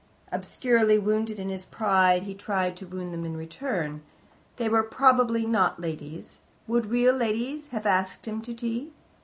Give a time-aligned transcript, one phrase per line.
[0.31, 4.01] Obscurely wounded in his pride, he tried to wound them in return.
[4.57, 6.39] They were probably not ladies.
[6.65, 8.93] Would real ladies have asked him to tea?